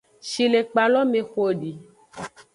[0.29, 1.71] Shilekpa lo me xo edi.